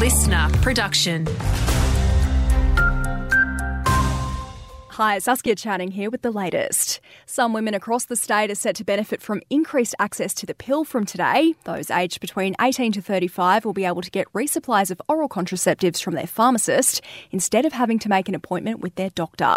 [0.00, 1.26] listener production.
[5.00, 7.00] Hi, Saskia Channing here with the latest.
[7.24, 10.84] Some women across the state are set to benefit from increased access to the pill
[10.84, 11.54] from today.
[11.64, 16.02] Those aged between 18 to 35 will be able to get resupplies of oral contraceptives
[16.02, 17.00] from their pharmacist
[17.30, 19.56] instead of having to make an appointment with their doctor.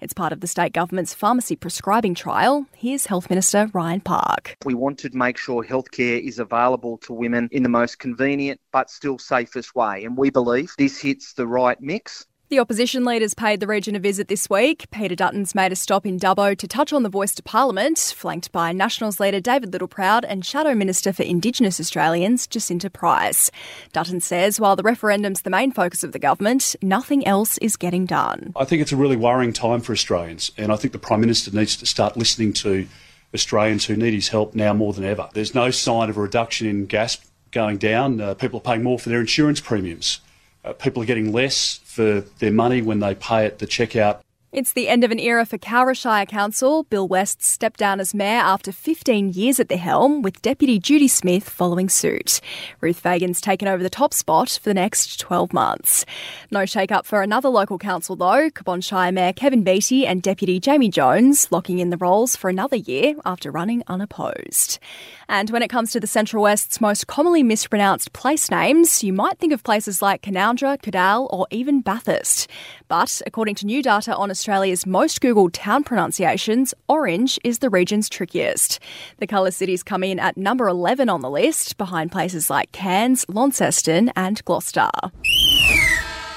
[0.00, 2.66] It's part of the state government's pharmacy prescribing trial.
[2.76, 4.56] Here's Health Minister Ryan Park.
[4.64, 8.90] We wanted to make sure healthcare is available to women in the most convenient but
[8.90, 12.26] still safest way, and we believe this hits the right mix.
[12.54, 14.88] The opposition leaders paid the region a visit this week.
[14.92, 18.52] Peter Dutton's made a stop in Dubbo to touch on the voice to Parliament, flanked
[18.52, 23.50] by Nationals leader David Littleproud and Shadow Minister for Indigenous Australians Jacinta Price.
[23.92, 28.06] Dutton says while the referendum's the main focus of the government, nothing else is getting
[28.06, 28.52] done.
[28.54, 31.50] I think it's a really worrying time for Australians, and I think the Prime Minister
[31.50, 32.86] needs to start listening to
[33.34, 35.28] Australians who need his help now more than ever.
[35.34, 37.18] There's no sign of a reduction in gas
[37.50, 38.20] going down.
[38.20, 40.20] Uh, people are paying more for their insurance premiums.
[40.64, 44.20] Uh, people are getting less for their money when they pay at the checkout.
[44.54, 46.84] It's the end of an era for Cowra Shire Council.
[46.84, 51.08] Bill West stepped down as mayor after 15 years at the helm, with Deputy Judy
[51.08, 52.40] Smith following suit.
[52.80, 56.06] Ruth Fagan's taken over the top spot for the next 12 months.
[56.52, 58.48] No shake-up for another local council though.
[58.48, 62.76] Cabonne Shire Mayor Kevin Beattie and Deputy Jamie Jones locking in the roles for another
[62.76, 64.78] year after running unopposed.
[65.28, 69.38] And when it comes to the Central West's most commonly mispronounced place names, you might
[69.38, 72.48] think of places like Canowindra, Cudal, or even Bathurst.
[72.86, 78.10] But according to new data on Australia's most Googled town pronunciations, Orange is the region's
[78.10, 78.78] trickiest.
[79.16, 83.24] The colour cities come in at number 11 on the list, behind places like Cairns,
[83.26, 84.90] Launceston, and Gloucester.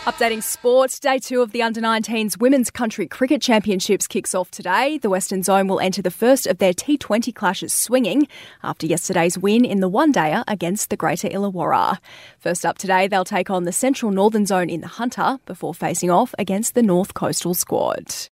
[0.08, 4.98] Updating sport, day two of the under 19s Women's Country Cricket Championships kicks off today.
[4.98, 8.30] The Western Zone will enter the first of their T20 clashes swinging
[8.64, 11.98] after yesterday's win in the one dayer against the Greater Illawarra.
[12.40, 16.10] First up today, they'll take on the Central Northern Zone in the Hunter before facing
[16.10, 18.30] off against the North Coastal squad.